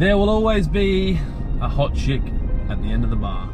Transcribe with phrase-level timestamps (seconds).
[0.00, 1.20] There will always be
[1.60, 2.22] a hot chick
[2.70, 3.50] at the end of the bar.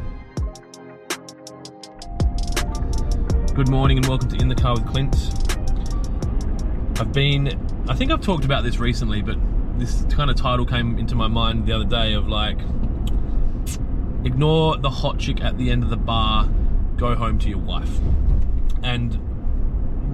[3.53, 5.13] Good morning and welcome to In the Car with Clint.
[7.01, 7.49] I've been,
[7.89, 9.37] I think I've talked about this recently, but
[9.77, 12.59] this kind of title came into my mind the other day of like,
[14.23, 16.49] ignore the hot chick at the end of the bar,
[16.95, 17.99] go home to your wife.
[18.83, 19.15] And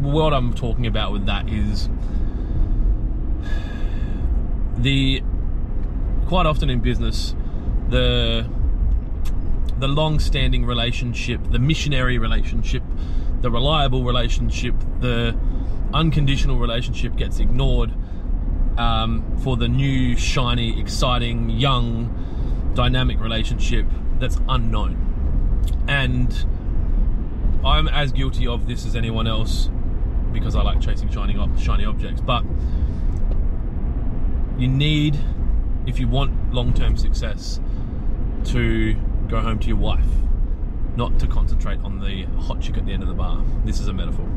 [0.02, 1.90] what I'm talking about with that is
[4.80, 5.22] the
[6.28, 7.36] quite often in business
[7.90, 8.48] the
[9.80, 12.84] the long-standing relationship, the missionary relationship,
[13.42, 15.36] the reliable relationship, the
[15.94, 17.92] unconditional relationship gets ignored
[18.78, 23.86] um, for the new, shiny, exciting, young, dynamic relationship
[24.20, 24.98] that's unknown.
[25.88, 26.32] And
[27.66, 29.70] I'm as guilty of this as anyone else
[30.32, 32.22] because I like chasing shiny, shiny objects.
[32.22, 32.44] But
[34.58, 35.18] you need,
[35.88, 37.60] if you want long term success,
[38.46, 38.94] to
[39.28, 40.06] go home to your wife,
[40.96, 43.44] not to concentrate on the hot chick at the end of the bar.
[43.66, 44.28] This is a metaphor.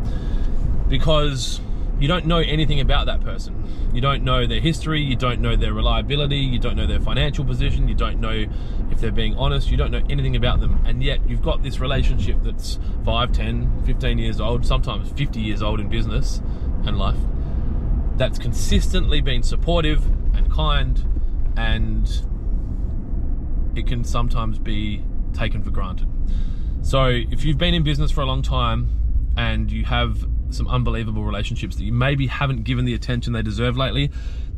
[0.88, 1.61] Because
[1.98, 3.91] you don't know anything about that person.
[3.94, 7.44] You don't know their history, you don't know their reliability, you don't know their financial
[7.44, 8.47] position, you don't know
[8.91, 10.83] if they're being honest, you don't know anything about them.
[10.84, 15.62] And yet you've got this relationship that's 5, 10, 15 years old, sometimes 50 years
[15.62, 16.42] old in business
[16.84, 17.19] and life,
[18.16, 21.16] that's consistently been supportive and kind
[21.56, 22.08] and
[23.76, 26.08] it can sometimes be taken for granted.
[26.82, 31.24] So if you've been in business for a long time and you have some unbelievable
[31.24, 34.10] relationships that you maybe haven't given the attention they deserve lately,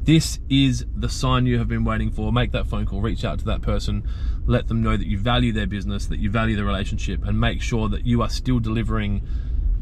[0.03, 2.33] this is the sign you have been waiting for.
[2.33, 4.07] Make that phone call, reach out to that person,
[4.47, 7.61] let them know that you value their business, that you value the relationship, and make
[7.61, 9.27] sure that you are still delivering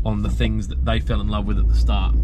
[0.05, 2.15] on the things that they fell in love with at the start.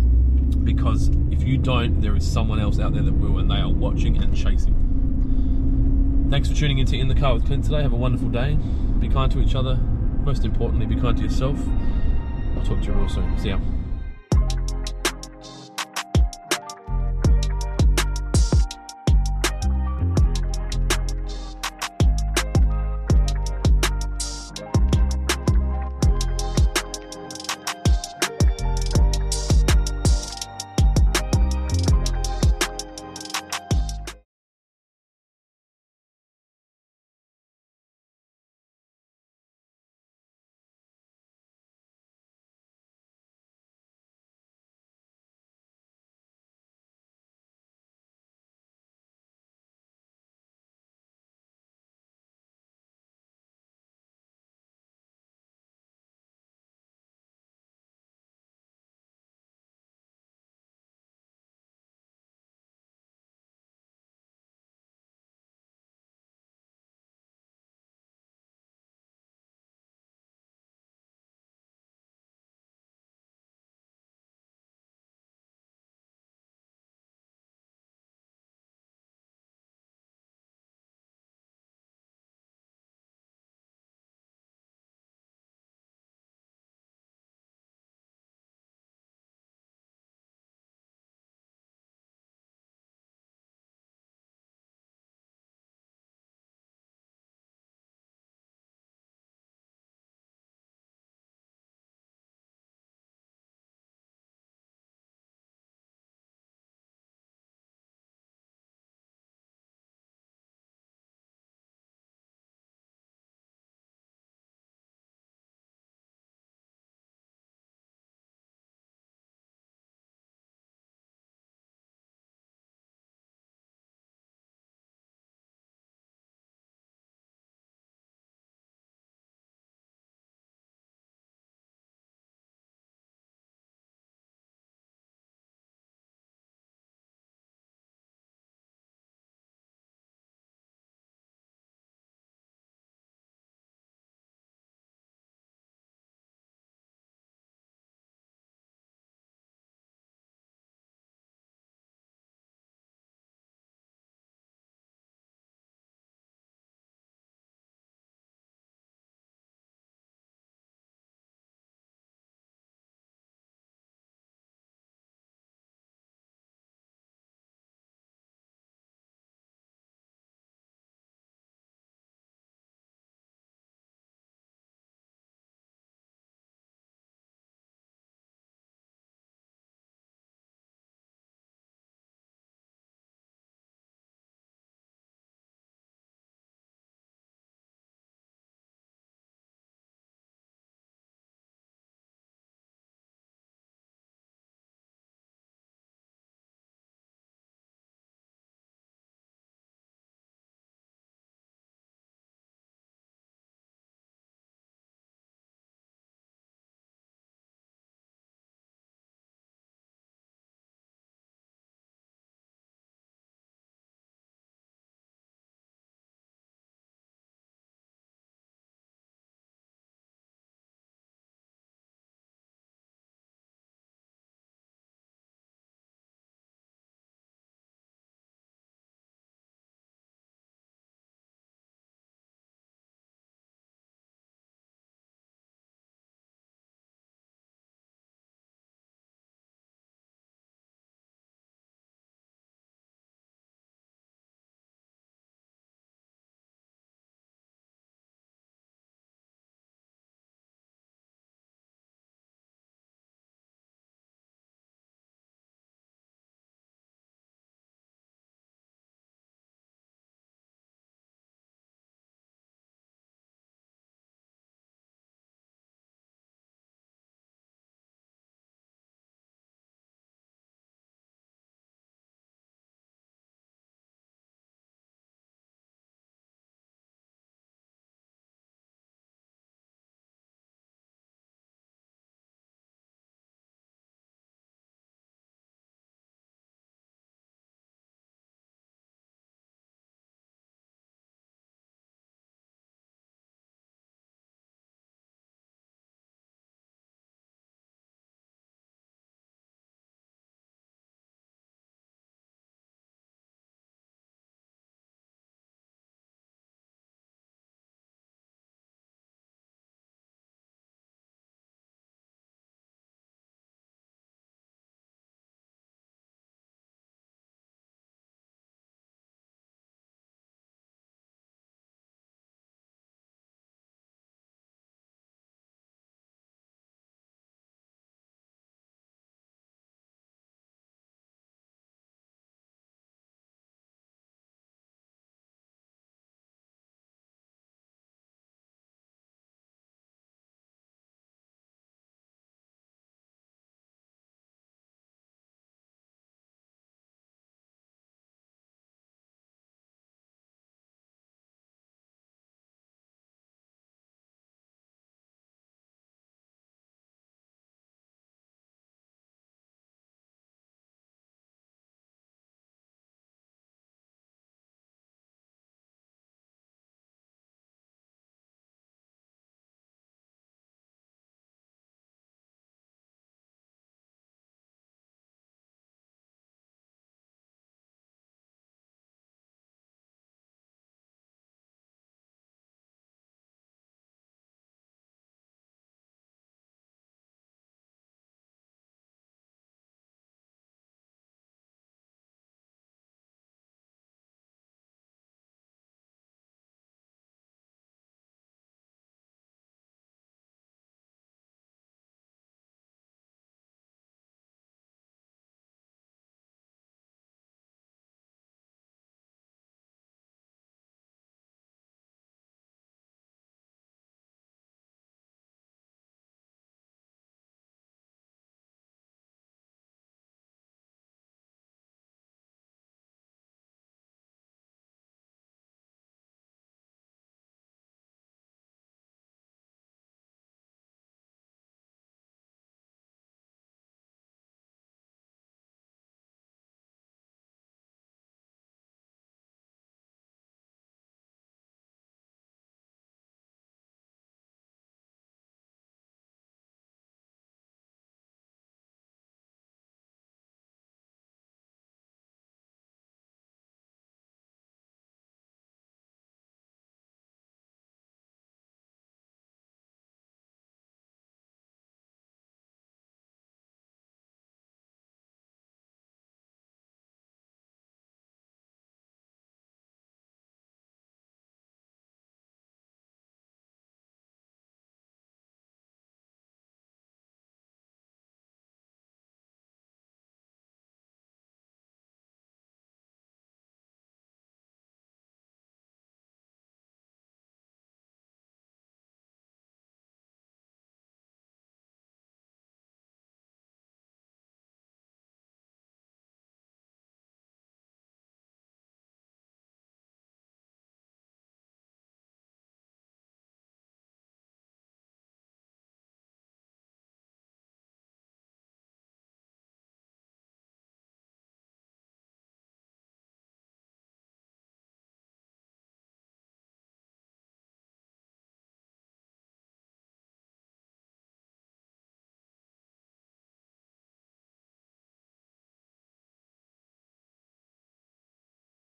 [0.57, 3.69] Because if you don't, there is someone else out there that will, and they are
[3.69, 4.75] watching and chasing.
[6.31, 7.83] Thanks for tuning into In the Car with Clint today.
[7.83, 8.57] Have a wonderful day.
[8.99, 9.77] Be kind to each other.
[10.25, 11.59] Most importantly, be kind to yourself.
[12.57, 13.39] I'll talk to you real soon.
[13.39, 13.59] See ya.